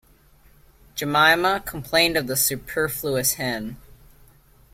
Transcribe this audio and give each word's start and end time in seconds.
Jemima 0.95 1.59
complained 1.63 2.17
of 2.17 2.25
the 2.25 2.35
superfluous 2.35 3.35
hen. 3.35 3.77